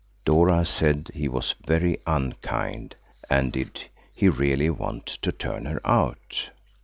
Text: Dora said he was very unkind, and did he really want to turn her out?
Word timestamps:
Dora 0.25 0.65
said 0.65 1.11
he 1.13 1.27
was 1.27 1.53
very 1.67 1.99
unkind, 2.07 2.95
and 3.29 3.51
did 3.51 3.83
he 4.15 4.29
really 4.29 4.71
want 4.71 5.05
to 5.05 5.31
turn 5.31 5.65
her 5.65 5.79
out? 5.85 6.49